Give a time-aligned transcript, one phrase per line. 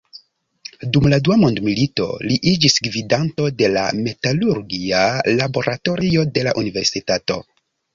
[0.95, 5.07] Dum la dua mondmilito, li iĝis gvidanto de la metalurgia
[5.41, 7.45] laboratorio de la universitato.